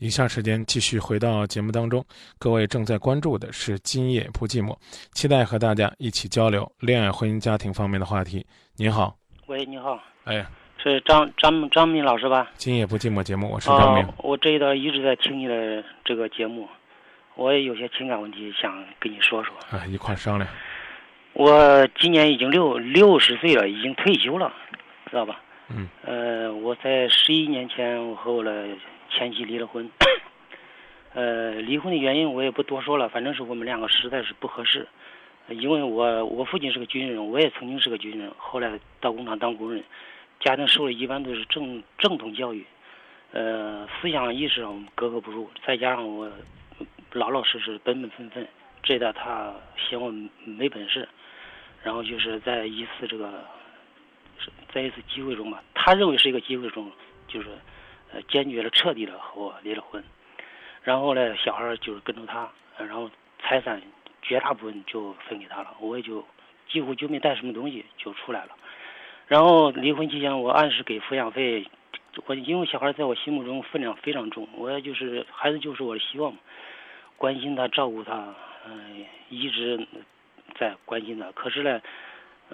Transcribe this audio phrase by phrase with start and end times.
[0.00, 2.04] 以下时间继续回到节目当中，
[2.38, 4.68] 各位正在关注的是《今夜不寂寞》，
[5.10, 8.46] 期待和大家一起交流恋爱、婚姻、家庭方面的话题。
[8.76, 9.16] 您好，
[9.48, 10.46] 喂，你好，哎，
[10.80, 12.44] 是张张张明老师吧？
[12.56, 14.04] 《今夜不寂寞》节目，我是张明。
[14.04, 16.68] 哦，我这一段一直在听你的这个节目，
[17.34, 19.52] 我也有些情感问题想跟你说说。
[19.76, 20.48] 啊，一块商量。
[21.32, 24.52] 我今年已经六六十岁了，已经退休了，
[25.10, 25.40] 知道吧？
[25.68, 25.88] 嗯。
[26.04, 28.68] 呃，我在十一年前我和我的
[29.10, 29.90] 前妻离了婚。
[31.14, 34.86] 呃，离婚的原因我也不多说了，反正是我们两个实在是不合适。
[35.48, 39.82] 因为我我父亲是个军人，我也曾经是个军人，后来到工厂当工人，
[40.40, 42.66] 家庭受的一般都是正正统教育，
[43.32, 46.30] 呃，思想意识上格格不入，再加上我
[47.12, 48.46] 老老实实、本本分分，
[48.82, 50.12] 这点他嫌我
[50.44, 51.08] 没本事，
[51.82, 53.42] 然后就是在一次这个，
[54.70, 56.92] 在一次机会中吧，他认为是一个机会中，
[57.26, 57.48] 就是
[58.12, 60.02] 呃坚决的、彻底的和我离了婚，
[60.82, 63.80] 然后呢，小孩就是跟着他，然后财产
[64.22, 66.24] 绝大部分就分给他了，我也就
[66.68, 68.50] 几乎就没带什么东西就出来了。
[69.26, 71.66] 然后离婚期间，我按时给抚养费，
[72.26, 76.38] 我因为小孩在我心目中分量非常重，我也就是孩子就是我的希望嘛，
[77.16, 78.34] 关心他、照顾他，
[78.66, 79.86] 嗯、一直
[80.58, 81.30] 在关心他。
[81.32, 81.80] 可是呢，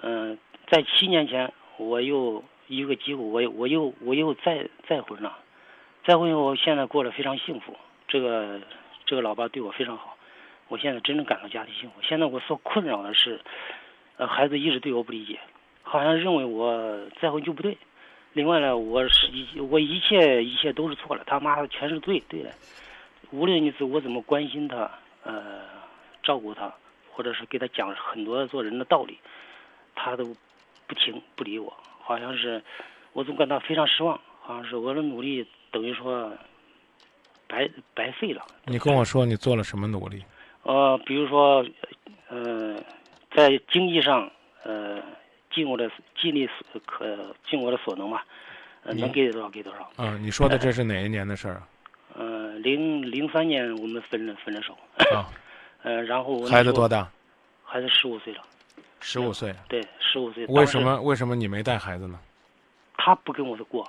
[0.01, 0.37] 嗯、
[0.67, 5.37] 在七年前，我又一个机会，我我又我又再再婚了，
[6.05, 7.75] 再婚以后，现在过得非常幸福，
[8.07, 8.61] 这个
[9.07, 10.15] 这个老爸对我非常好。
[10.67, 11.95] 我现在真正感到家庭幸福。
[12.03, 13.41] 现在我所困扰的是，
[14.17, 15.39] 呃，孩子一直对我不理解，
[15.81, 17.75] 好像认为我再婚就不对。
[18.33, 22.51] 另外呢，我是一我一切一切都是错了，他妈的全是对对的。
[23.31, 24.91] 无论你是我怎么关心他，
[25.23, 25.63] 呃，
[26.21, 26.71] 照顾他，
[27.11, 29.17] 或者是给他讲很多做人的道理，
[29.95, 30.23] 他都
[30.85, 32.61] 不听不理我，好像是
[33.13, 36.31] 我总感到非常失望，好像是我的努力等于说
[37.49, 38.41] 白白费了。
[38.63, 40.23] 你跟我说你做了什么努力？
[40.63, 41.65] 呃，比如说，
[42.29, 42.81] 呃，
[43.35, 44.31] 在经济上，
[44.63, 45.03] 呃，
[45.53, 48.25] 尽我的尽力所可尽我的所能吧，
[48.83, 49.91] 呃，能给多少给多少。
[50.01, 51.67] 啊，你说的这是哪一年的事儿啊？
[52.13, 54.77] 呃，零零三年我们分了分了手，
[55.13, 55.27] 啊，
[55.83, 56.87] 呃，然后孩子多？
[56.87, 57.05] 大？
[57.65, 58.41] 孩子十五岁了，
[59.01, 59.53] 十五岁。
[59.67, 60.45] 对，十五岁。
[60.45, 62.17] 为什么为什么你没带孩子呢？
[62.97, 63.85] 他不跟我过？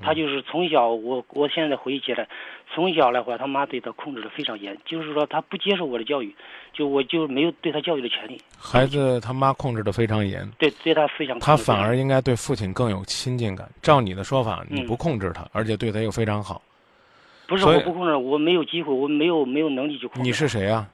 [0.00, 2.26] 他就是从小，我我现在回忆起来，
[2.74, 6.34] 从小的话，他妈对他控制的非常严，就是说他不接受我的教育，
[6.72, 13.68] 就我就没有对他教育的权利，孩子他妈控制的非常严，对对他非常他反而应该对父亲更有亲近感。
[13.82, 16.62] 照你的说法，你嗯不控制他，而且对他又非常好。
[17.46, 20.22] 不是我不控制，我没有机会，我没有没有能力去控制。
[20.22, 20.48] 你是？
[20.48, 20.88] 谁啊？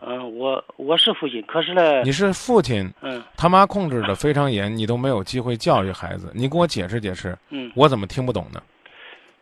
[0.00, 6.30] 嗯，我我是父亲，可是呢，你是父亲，嗯他妈控制的非常严，你都没有机会教育孩子。
[6.34, 8.62] 你给我解释解释，嗯，我怎么听不懂呢？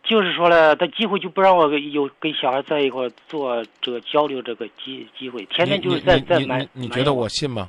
[0.05, 7.69] 就是说呢，他机会就不让我有跟小孩在一块儿做这个交流这个机机会，天天就是在在埋你你觉得我信吗？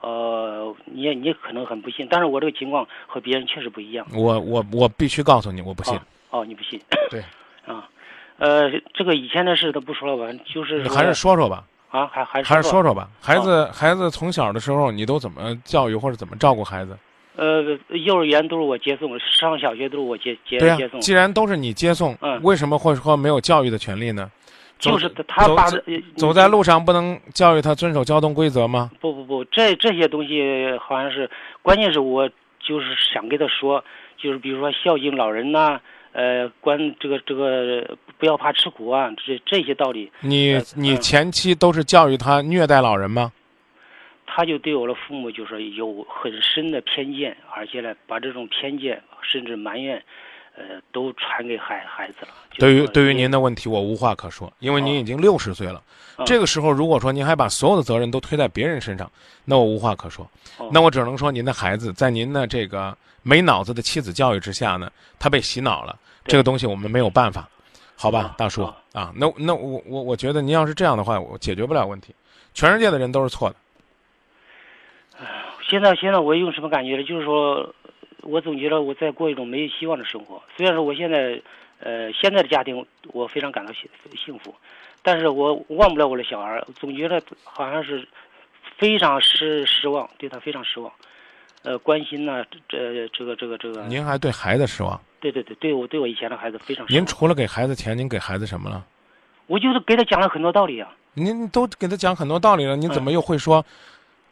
[0.00, 4.06] 呃，你也你可能很不信，但是我这个情况和别人确实不一样。
[4.14, 5.94] 我我我必须告诉你，我不信
[6.30, 6.40] 哦。
[6.40, 6.80] 哦，你不信？
[7.10, 7.20] 对，
[7.66, 7.88] 啊，
[8.38, 11.64] 呃，这个以前的事都不说了吧，就是你还是说说吧，
[11.96, 13.08] 啊，还还是还是说说说吧。
[13.20, 16.96] 孩子孩子从小的时候，你都怎么教育或者怎么照顾孩子？
[17.36, 24.30] 呃，幼儿园都是我接送，上小学都是我接接对呀、接送，既然都是你接送，嗯为什么会说没有教育的权利呢？
[24.78, 25.46] 就是他
[26.16, 28.90] 走在路上不能教育他遵守交通规则吗？
[29.00, 30.42] 不不不，这这些东西
[30.78, 31.30] 好像是，
[31.62, 32.28] 关键是我
[32.60, 33.82] 就是想跟他说，
[34.18, 35.80] 就是比如说孝敬老人呐、
[36.16, 43.30] 呃，关这个这个不要怕吃苦啊，这这些道理，你呃你嗯前期都是教育他虐待老人吗？
[44.24, 50.02] 他就对我的父母就是有很深的偏见，而且呢，把这种偏见甚至埋怨，
[50.56, 52.28] 呃，都传给孩孩子了。
[52.58, 55.82] 对于对于您的问题，我无话可说，因为您哦已经六十岁了。
[56.18, 59.10] 嗯这个时候，如果说您还把所有的责任都推在别人身上，
[59.44, 60.26] 那我无话可说。
[60.56, 65.98] 哦那我只能说，您的孩子在您的这个没脑子的妻子教育之下呢，他被洗脑了。
[66.24, 67.46] 这个东西我们没有办法，
[67.94, 69.12] 好吧哦，大叔哦啊？
[69.14, 72.14] 那那我我我觉得您要是这样的话，我解决不了问题。
[72.54, 73.56] 全世界的人都是错的。
[75.68, 77.04] 现在现在我用什么感觉呢？
[77.04, 77.74] 就是说，
[78.26, 80.42] 我总觉得我在过一种没有希望的生活。
[80.56, 81.40] 虽然说我现在，
[81.80, 84.54] 呃，现在的家庭我非常感到幸幸福，
[85.02, 88.06] 但是我忘不了我的小孩，总觉得好像是
[88.76, 90.92] 非常失失望，对他非常失望。
[91.62, 95.00] 呃，关心呢，这这个这个这个，您还对孩子失望？
[95.20, 97.00] 对对对，对我对我以前的孩子非常失望。
[97.00, 98.84] 您除了给孩子钱，您给孩子什么了？
[99.46, 100.92] 我就是给他讲了很多道理啊。
[101.14, 103.64] 您都给他讲很多道理了，您怎么又会说，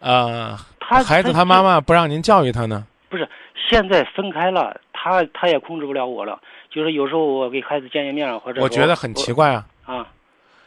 [0.00, 2.86] 呃，他孩子他妈妈不让您教育他呢？
[3.08, 3.28] 不是
[3.68, 6.40] 现在分开了，他他他也控制不了我了。
[6.70, 9.66] 就是有时候我给孩子见见面，或者我觉得很奇怪啊。
[9.84, 10.06] 啊，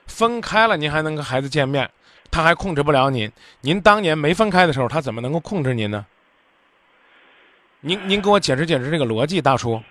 [0.06, 1.90] 分开了您还能跟孩子见面，
[2.32, 3.32] 他还控制不了您。
[3.62, 6.06] 您当年没分开的时候，他怎么能够控制您呢？
[7.82, 9.82] 您您给我解释解释这个逻辑，大叔。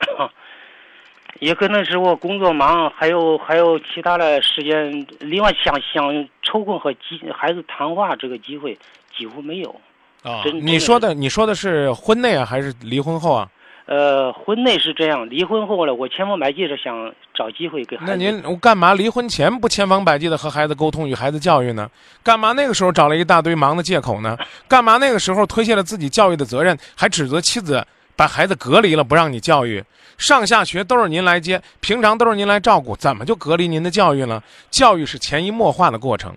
[1.40, 8.78] 也可能是我工作忙，还有还有其他的时间，另外想想抽空和机孩子谈话这个机会
[9.14, 9.80] 几乎没有。
[10.24, 13.48] 啊真，你说的你说的是婚内啊，还是离婚后啊？
[13.86, 18.10] 呃，婚内是这样，离婚后呢，我千方百计的想找机会给孩子。
[18.10, 21.90] 那您我干嘛离婚前不千方百计的和孩子沟通与孩子教育呢？
[22.22, 24.38] 干嘛那个时候找了一大堆忙的借口呢？
[24.66, 27.86] 干嘛那个时候推卸了自己教育的责任，还指责妻子
[28.16, 29.84] 把孩子隔离了不让你教育？
[30.16, 34.42] 上下学都是您来接，平常都是您来照顾，怎么就隔离您的教育了？
[34.70, 36.34] 教育是潜移默化的过程，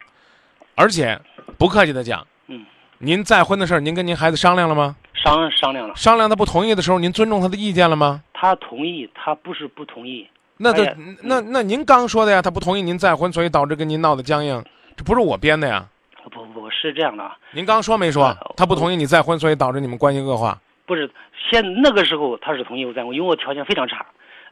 [0.76, 1.18] 而且
[1.58, 2.26] 不客气的讲，嗯，
[3.00, 4.96] 您再婚的事儿，您跟您孩子商量了吗？
[5.14, 8.24] 商商量了，商量他不同意的时候，您尊重他的意见了吗？
[8.34, 10.28] 他同意，他不是不同意。
[10.58, 14.64] 那就、哎那那您刚说的呀，他不同意您再婚，所以导致跟您闹得僵硬，
[14.96, 15.86] 这不是我编的呀。
[16.32, 18.38] 不不是这样的，啊，您刚说没说呃？
[18.58, 20.60] 他不同意你再婚，所以导致你们关系恶化。
[20.86, 21.10] 不是
[21.50, 24.06] 现那个时候他是同意我再婚，因为我条件非常差，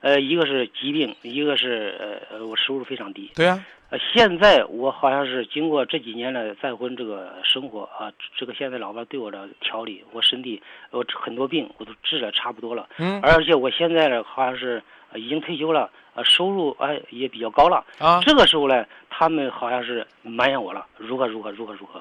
[0.06, 1.98] 呃，一个是疾病，一个是
[2.30, 3.31] 呃呃我收入非常低。
[3.34, 10.62] 对呀、呃，现在我好像是经过这几年的再婚这个生活啊，这个现在老伴对我的调理，我身体
[10.92, 14.80] 我很多病我都治的差不多了，嗯而且我现在呢好像是、
[15.12, 17.84] 呃已经退休了，呃，收入哎、也比较高了。
[17.98, 22.00] 啊，这个时候呢，他们好像是埋怨我了，如何如何如何如何，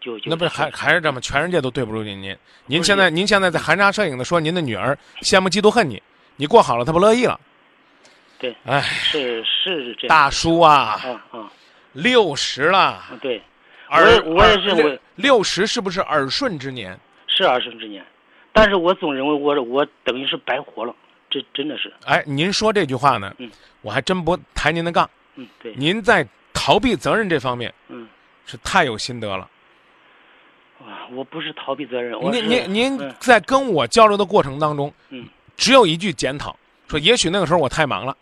[0.00, 2.36] 就就那不是还还是这么，全世界都对不住您您。
[2.66, 6.02] 您现在您现在在含沙射影的说您的女儿羡慕嫉妒恨你，
[6.36, 7.38] 你过好了他不乐意了。
[8.38, 10.08] 对，哎，是是这样。
[10.08, 11.52] 大叔啊，啊啊
[11.92, 13.40] 六十了，啊，对，
[13.90, 16.98] 耳也我也是认为六六十是不是耳顺之年？
[17.26, 18.04] 是耳顺之年，
[18.52, 20.94] 但是我总认为我我等于是白活了，
[21.30, 23.50] 这真的是，哎，您说这句话呢嗯，
[23.80, 25.08] 我还真不抬您的杠。
[25.36, 28.06] 嗯，对，您在逃避责任这方面嗯，
[28.44, 29.48] 是太有心得了。
[30.80, 36.56] 啊，我不是逃避责任，我您您您嗯在跟我交流的过程当中，嗯，只有一句检讨，
[36.88, 38.16] 说也许那个时候我太忙了，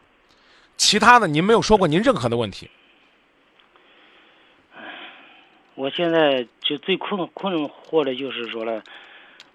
[0.77, 2.71] 其他的您没有说过您任何的问题。
[5.75, 8.83] 我现在就最困困惑的就是说了，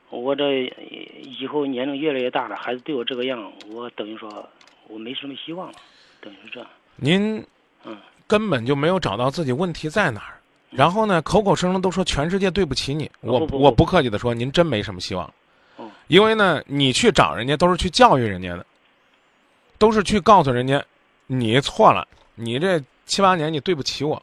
[0.09, 0.63] 我这
[1.23, 4.49] 以后年龄越来越大了，孩子对我这个样，我等于说
[4.87, 5.75] 我没什么希望了，
[6.19, 7.45] 等于是这样，您
[7.83, 7.97] 嗯。
[8.29, 10.35] 根本就没有找到自己问题在哪儿，
[10.69, 15.33] 然后呢，口口声声都说全世界对不起你，我我不客气的说，您真没什么希望哦，
[16.07, 18.65] 因为呢，你去找人家都是去教育人家的，
[19.77, 20.83] 都是去告诉人家
[21.27, 24.21] 你错了，你这七八年你对不起我。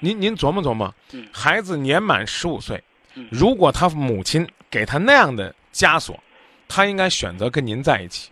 [0.00, 2.82] 您您琢磨琢磨嗯，孩子年满十五岁
[3.14, 6.20] 嗯，如果他母亲给他那样的枷锁，
[6.68, 8.30] 他应该选择跟您在一起，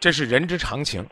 [0.00, 1.06] 这是人之常情。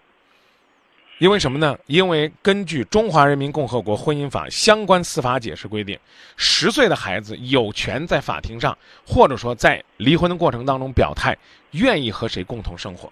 [1.25, 1.75] 因为什么呢？
[1.87, 5.99] 因为根据《中华人民共和国婚姻法》相关司法解释规定，
[6.37, 8.77] 十岁的孩子有权在法庭上，
[9.07, 11.35] 或者说在离婚的过程当中表态，
[11.71, 13.11] 愿意和谁共同生活。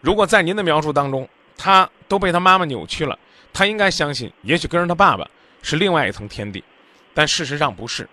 [0.00, 3.18] 如果在您的描述当中，他都被他妈妈扭曲了，
[3.52, 5.28] 他应该相信，也许跟着他爸爸
[5.60, 6.64] 是另外一层天地，
[7.12, 8.08] 但事实上不是。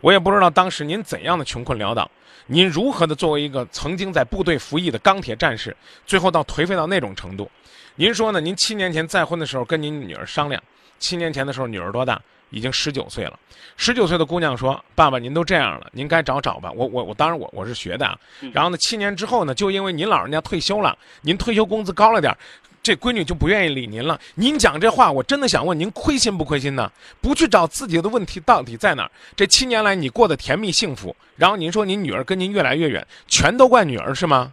[0.00, 2.10] 我也不知道当时您怎样的穷困潦倒，
[2.48, 7.48] 您如何的作为一个曾经在部队服役的钢铁战士，最后到颓废到那种程度。
[7.96, 8.40] 您说呢？
[8.40, 10.62] 您七年前再婚的时候跟您女儿商量，
[10.98, 12.20] 七年前的时候女儿多大？
[12.48, 13.38] 已经十九岁了。
[13.76, 16.70] 十九岁的姑娘说：“爸爸，您都这样了，您该找找吧。
[16.72, 18.18] 我我我，当然我我是学的啊。
[18.52, 22.36] 然后呢，七年之后呢，就因为您老人家退休了，您退休工资高了点儿
[22.82, 24.20] 这闺女就不愿意理您了。
[24.34, 26.90] 您讲这话，我真的想问您亏心不亏心呢？
[27.22, 29.10] 不去找自己的问题到底在哪儿？
[29.34, 34.52] 这七年来你过得甜蜜幸福，然后您说您女儿跟您越来越远，全都怪女儿是吗？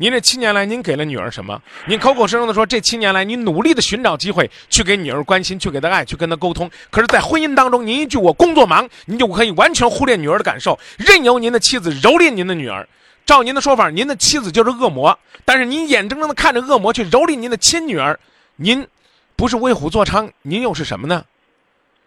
[0.00, 1.60] 您这七年来，您给了女儿什么？
[1.86, 6.70] 您口口声声的说这七年来，您努力的寻找机会去给女儿关心，去给她爱，去跟她沟通。
[6.88, 12.88] 可是，在婚姻当中，您一句“我工作忙”，您就可以完全忽略女儿的感受，任由您的妻子蹂躏您的女儿。
[13.26, 18.20] 照您的说法，您的妻子就是恶魔，但是您眼睁睁的看着恶魔去蹂躏您的亲女儿，
[18.54, 18.86] 您
[19.34, 21.24] 不是为虎作伥，您又是什么呢？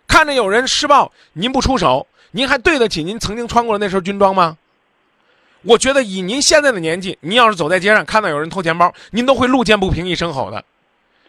[0.08, 4.58] 看着有人施暴，您不出手，您还对得起您曾经穿过的那身军装吗？
[5.64, 10.64] 我觉得以您现在的年纪，您要是走在街上看到有人偷钱包，您都会路见不平一声吼的。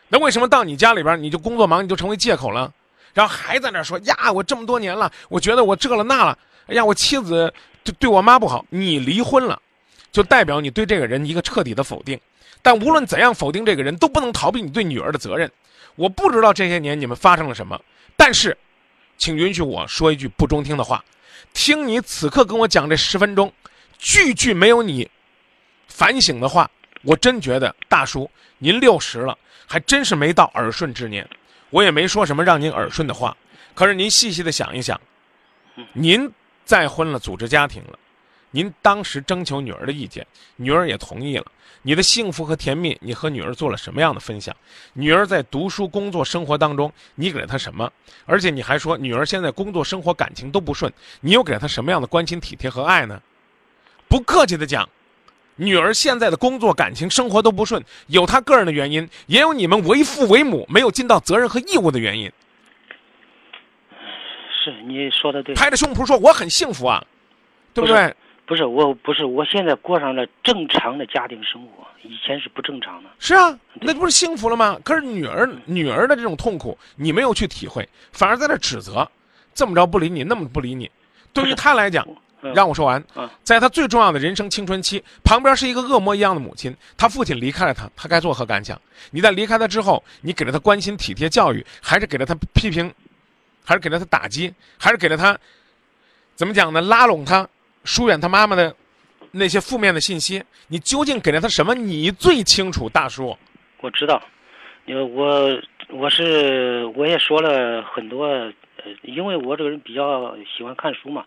[0.09, 2.73] 那为什么到你家里边你就工作忙，你就成为借口了？
[3.13, 7.53] 然后还在那说呀，我这么多年了，我觉得我这了那了，哎呀，我妻子
[7.85, 8.65] 对对我妈不好。
[8.71, 9.61] 你离婚了，
[10.11, 12.19] 就代表你对这个人一个彻底的否定。
[12.63, 15.51] 但无论怎样否定这个人，都不能逃避你对女儿的责任。
[15.95, 17.79] 我不知道这些年你们发生了什么，
[18.17, 18.57] 但是，
[19.19, 21.05] 请允许我说一句不中听的话。
[21.53, 23.53] 听你此刻跟我讲这十分钟，
[24.03, 25.09] 句句没有你
[25.87, 26.69] 反省的话，
[27.03, 28.29] 我真觉得大叔
[28.59, 31.27] 您六十了，还真是没到耳顺之年。
[31.71, 33.35] 我也没说什么让您耳顺的话，
[33.75, 35.01] 可是您细细的想一想，
[35.93, 36.29] 您
[36.65, 37.99] 再婚了，组织家庭了，
[38.51, 41.47] 您当时征求女儿的意见，女儿也同意了。
[41.83, 44.55] 你的幸福和甜蜜，你和女儿做了什么样的分享？
[44.95, 47.91] 女儿在读书、工作、生活当中，你给了她什么？
[48.27, 53.23] 而且你还说，女儿现在工作、生活、感情都不顺，你又给了她什么样的关心、体贴和爱呢？
[54.13, 54.87] 不客气的讲，
[55.57, 62.31] 女儿现在的工作、感情、生活都不顺，有她个人的原因，也有你们为父为母没有尽到责任和义务的原因。
[64.63, 67.03] 是你说的对，拍着胸脯说我很幸福啊，
[67.73, 68.15] 对不对？
[68.45, 73.09] 不是，我不是，我现在过上了正常的家庭生活，以前是不正常的。
[73.19, 74.79] 是啊，那不是幸福了吗？
[74.85, 79.11] 可是女儿女儿的这种痛苦，你没有去体会，反而在那指责，
[79.55, 80.91] 这么着不理你，那么不理你。
[81.33, 82.07] 对于他来讲，
[82.55, 83.03] 让我说完，
[83.43, 88.81] 在他最重要的人生青春期，旁边是一个恶魔一样的母亲，他父亲离开了他，他该作何感想？
[89.11, 92.93] 你在离开他之后，你给了他关心、体贴、教育，还是给了他批评，
[93.65, 95.39] 还是给了他打击，还是给了他
[96.35, 96.81] 怎么讲呢？
[96.81, 97.49] 拉拢他。
[97.85, 98.73] 疏远他妈妈的
[99.33, 101.75] 那些负面的信息，你究竟给了他什么？
[101.75, 103.37] 你最清楚，大叔。
[103.81, 104.23] 我知道，
[104.87, 108.53] 因为我我是我也说了很多，呃，
[109.03, 111.25] 因为我这个人比较喜欢看书嘛，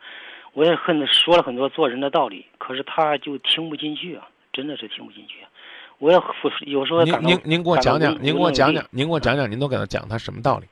[0.55, 5.35] 我也很说了很多做人的道理，可是他就听不进去啊，真的是听不进去。
[5.99, 6.19] 我也
[6.61, 10.65] 有时候您您您给我讲讲，您给我讲讲，您给我讲讲，您都给他讲他什么道理？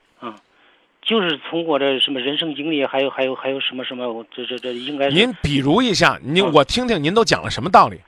[1.01, 5.09] 就是从我的什么人生经历，还有还有还有什么什么，这这这应该。
[5.09, 7.99] 您比如一下，您我听听，您都讲了什么道理？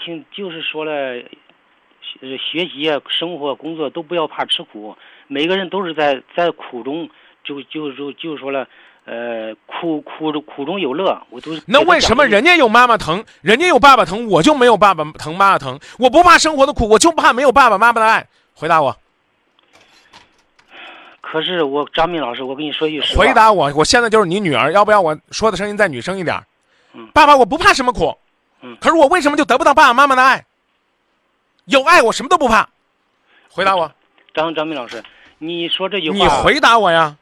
[0.00, 0.92] 听就是说了，
[2.20, 7.10] 呃，学习啊，生活工作都不要怕吃苦，每个人都是在在苦中，
[7.42, 8.68] 就就就就说了，
[9.10, 11.50] 呃，苦苦苦中有乐，我都。
[11.66, 15.80] 那为什么人家有妈妈疼，人家有爸爸疼，我就没有爸爸疼妈妈疼？
[15.98, 18.24] 我不怕生活的苦，我就怕没有爸爸妈妈的爱。
[18.54, 18.96] 回答我。
[21.20, 23.24] 可是我张明老师，我跟你说一句实话。
[23.24, 26.40] 回答我，我现在就是你女儿，要不要我说的声音再女生一点？
[26.92, 27.08] 嗯。
[27.12, 28.16] 爸爸，我不怕什么苦。
[28.62, 28.76] 嗯。
[28.80, 30.44] 可是我为什么就得不到爸爸妈妈的爱？
[31.64, 32.68] 有爱，我什么都不怕。
[33.48, 33.90] 回答我。
[34.32, 35.02] 张张明老师，
[35.38, 36.16] 你说这句话。
[36.16, 37.16] 你回答我呀。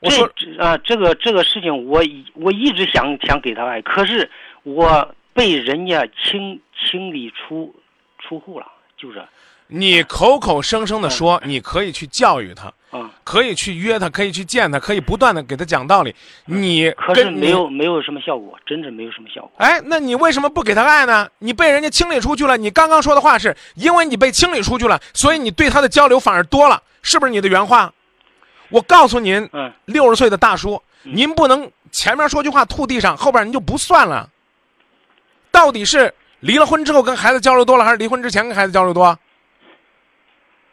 [0.00, 0.28] 我说
[0.58, 2.02] 啊，这个这个事情，我
[2.34, 4.28] 我一直想想给他爱，可是
[4.62, 7.74] 我被人家清清理出
[8.18, 8.66] 出户了，
[8.96, 9.22] 就是。
[9.72, 16.12] 你口口声声的说你可以去教育他，啊，可以去约他，可以去见他，可以不断的给他讲道理。
[16.44, 19.52] 你可是没有没有什么效果，真的没有什么效果。
[19.58, 21.28] 哎，那你为什么不给他爱呢？
[21.38, 27.92] 你被人家清理出去了，你刚刚说的话是因为你被清理出去了，所以你对他的交流反而多了，是不是你的原话？
[28.70, 34.28] 我告诉您，嗯，六十岁的大叔，您不能前面说句话吐地上，后边您就不算了。
[35.50, 39.18] 到底是离了婚之后跟孩子交流多了，还是离婚之前跟孩子交流多？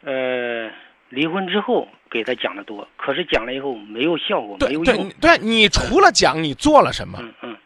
[0.04, 0.70] 呃，
[1.08, 5.10] 离婚之后给他讲的多，可是讲了以后没有效果，没有用。
[5.20, 7.18] 对，你除了讲，你做了什么？
[7.20, 7.56] 嗯嗯。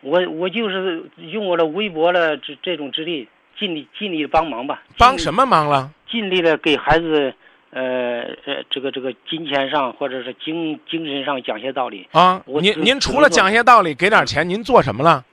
[0.00, 4.82] 我我就是用我的微薄的这这种之力，尽力尽力帮忙吧。
[4.98, 5.90] 帮什么忙了？
[6.10, 7.32] 尽力的给孩子，
[7.72, 12.06] 呃呃，这个这个金钱上或者是精精神上讲些道理。
[12.12, 15.24] 啊，您您除了讲些道理，给点钱，您做什么了？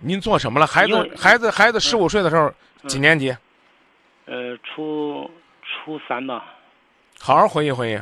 [0.00, 0.66] 您做什么了？
[0.66, 2.50] 孩子孩子孩子十五岁的时候
[2.86, 3.36] 几年级？
[4.24, 5.30] 呃，初
[5.62, 6.44] 初三吧，
[7.18, 7.98] 好好回忆回忆。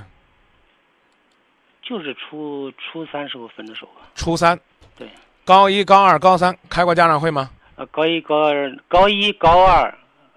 [1.82, 3.88] 就是初初三时候分的手。
[4.14, 4.58] 初三。
[4.96, 5.08] 对。
[5.44, 7.50] 高一、高二、高三开过家长会吗？
[7.76, 9.92] 呃，高一、高二、高一、高二，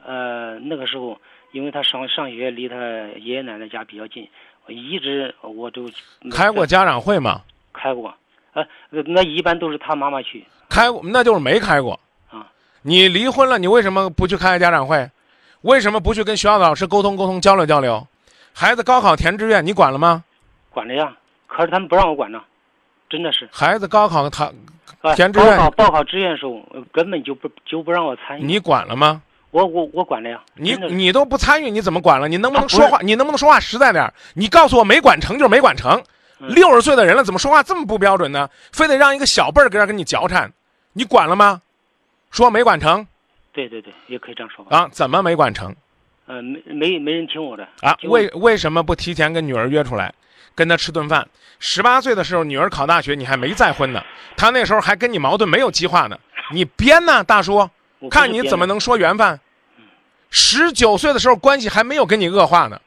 [0.06, 1.20] 呃，那个时候，
[1.52, 2.76] 因为他上上学离他
[3.18, 4.28] 爷爷奶奶家比较近，
[4.66, 5.90] 我一直我都。
[6.32, 7.42] 开过家长会吗？
[7.74, 8.14] 开过，
[8.54, 8.66] 呃，
[9.06, 10.46] 那一般都是他妈妈去。
[10.70, 12.00] 开过，那就是没开过。
[12.30, 12.48] 啊。
[12.82, 15.10] 你离婚了，你为什么不去开家长会？
[15.62, 18.08] 为什么不去跟学校的老师沟通沟通交流交流？
[18.54, 20.24] 孩子高考填志愿，你管了吗？
[20.70, 21.16] 管了呀，
[21.48, 22.42] 可是他们不让我管呢，
[23.10, 23.48] 真的是。
[23.52, 24.52] 孩子高考他
[25.16, 28.44] 填志愿，报考报考志愿时候根本就不就不让我参与。
[28.44, 29.22] 你管了吗？
[29.52, 30.42] 我我我管了呀。
[30.56, 32.28] 你你都不参与，你怎么管了？
[32.28, 33.00] 你能不能说话？
[33.02, 34.12] 你能不能说话实在点？
[34.34, 36.02] 你告诉我没管成就是没管成。
[36.40, 38.50] 六十岁的人了，怎么说话这么不标准呢？
[38.72, 40.52] 非得让一个小辈儿搁这跟你矫缠，
[40.94, 41.62] 你管了吗？
[42.32, 43.06] 说没管成。
[43.54, 44.88] 对对对，也可以这样说啊？
[44.92, 45.76] 怎么没管成？
[46.26, 47.96] 呃，没没没人听我的啊？
[48.04, 50.14] 为为什么不提前跟女儿约出来，
[50.56, 51.28] 跟她吃顿饭？
[51.60, 54.02] 十八岁的时候，女儿考大学，你还没再婚呢，
[54.36, 56.18] 她那时候还跟你矛盾，没有激化呢，
[56.52, 57.70] 你编呢，大叔？
[58.10, 59.40] 看你怎么能说缘分？
[60.30, 62.80] 十九岁的时候，关系还没有跟你恶化呢。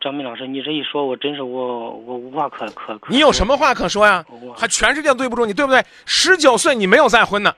[0.00, 3.12] 张明老师，你这一说，我真是我我无话可可可。
[3.12, 4.24] 你有什么话可说呀？
[4.28, 5.84] 我还全世界对不住你，对不对？
[6.04, 7.52] 十九岁你没有再婚呢，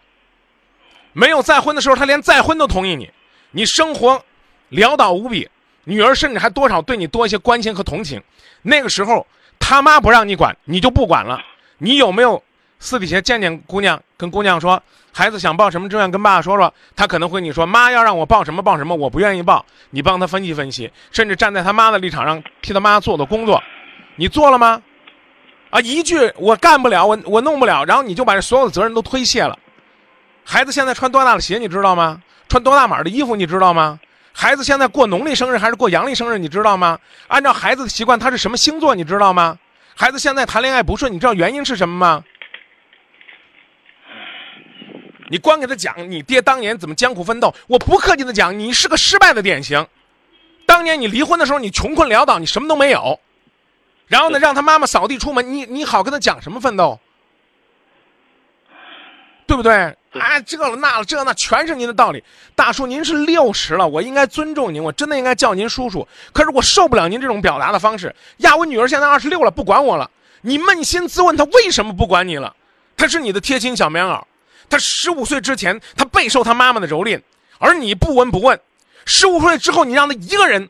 [1.13, 3.11] 没有再婚的时候，他连再婚都同意你，
[3.51, 4.25] 你生活
[4.71, 5.49] 潦倒无比，
[5.85, 8.23] 女儿甚至还多少对你多一些关心和同情。
[8.63, 9.27] 那个时候
[9.59, 11.45] 他妈不让你管，你就不管了。
[11.77, 12.43] 你有没有
[12.81, 14.81] 私底下见见姑娘，跟姑娘说
[15.13, 23.61] 孩子想报什么志愿，跟爸爸说说，他可能会你说妈要让我报什么报什么，我不愿意报，你帮他分析分析，甚至站在他妈的立场上替他妈做的工作，
[24.17, 24.81] 你做了吗？
[25.71, 29.59] 啊，一句我干不了，我我弄不了，然后你就把这所有的责任都推卸了。
[30.45, 32.23] 孩子现在穿多大的鞋，你知道吗？
[32.49, 33.99] 穿多大码的衣服，你知道吗？
[34.33, 36.99] 孩子现在过农历生日还是过阳历生日，你知道吗？
[37.27, 39.59] 按照孩子的习惯，他是什么星座，你知道吗？
[39.97, 42.25] 孩子现在谈恋爱不顺，你知道原因是什么吗？
[45.31, 49.87] 你光给他讲你爹当年怎么艰苦奋斗，我不客气的讲，你是个失败的典型。
[50.67, 53.19] 当年你离婚的时候，你穷困潦倒，你什么都没有。
[54.07, 56.99] 然后呢，让他妈妈扫地出门，你你好跟他讲什么奋斗？
[59.47, 59.97] 对不对？
[60.11, 62.23] 对啊，这了那了，这那全是您的道理。
[62.55, 66.07] 大叔，您是六十了，我应该尊重您，我真的应该叫您叔叔。
[66.33, 68.15] 可是我受不了您这种表达的方式。
[68.39, 70.11] 呀，我女儿现在二十六了，不管我了。
[70.43, 72.55] 你扪心自问，她为什么不管你了？
[72.97, 74.23] 她是你的贴心小棉袄。
[74.69, 77.21] 他十五岁之前，他备受他妈妈的蹂躏，
[77.59, 78.61] 而你不闻不问。
[79.07, 80.69] 十五岁之后，你让他一个人，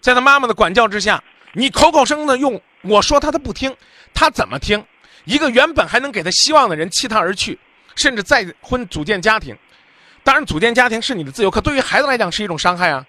[0.00, 1.22] 在他妈妈的管教之下，
[1.52, 3.74] 你口口声声的用我说他，他不听，
[4.14, 4.84] 他怎么听？
[5.24, 7.58] 一个原本还能给他希望的人弃他而去，
[7.94, 9.56] 甚至再婚组建家庭。
[10.24, 13.04] 当然，组建家庭是你的自由，可对于孩子来讲是一种伤害啊，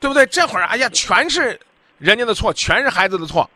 [0.00, 0.24] 对不对？
[0.26, 1.60] 这会儿，哎呀，全是
[1.98, 3.48] 人家的错，全是孩子的错，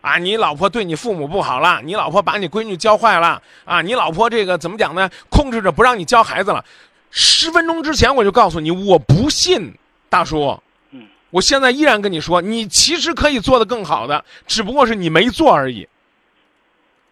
[0.00, 5.10] 啊，你老婆对你父母不好了，你老婆把你闺女教坏了，啊，你老婆这个怎么讲呢？
[5.28, 6.64] 控制着不让你教孩子了。
[7.10, 9.74] 十分钟之前我就告诉你，我不信，
[10.08, 10.60] 大叔。
[10.90, 15.88] 嗯，我现在依然跟你说，你其实可以做得更好的，只不过是你没做而已。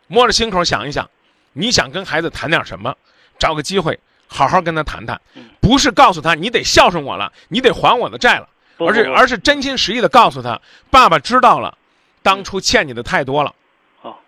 [0.06, 1.08] 摸着心口想一想，
[1.52, 2.94] 你想跟孩子谈点什么？
[3.38, 5.20] 找个机会好好跟他谈谈，
[5.60, 10.58] 不是告诉他你得孝顺我了，你得还我的债了，而是而是真心实意的告诉他，
[10.90, 11.76] 爸爸知道了，
[12.22, 13.54] 当初欠你的太多了。
[14.00, 14.20] 好，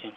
[0.00, 0.12] 行，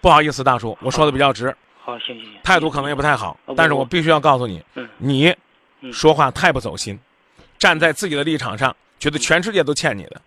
[0.00, 5.34] 不好意思，大叔，我说的比较直，好，行行行，态度可能也不太好但是我必须要告诉你，嗯你
[5.80, 6.98] 嗯说话太不走心，
[7.58, 10.20] 站在自己的立场上，觉得全世界都欠你的，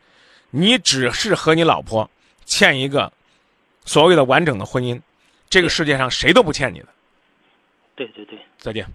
[0.50, 2.10] 你只是和你老婆
[2.46, 3.12] 欠一个
[3.86, 5.00] 所谓的完整的婚姻，
[5.50, 6.88] 这个世界上谁都不欠你的。
[7.96, 8.40] 对对对。
[8.58, 8.86] 再见。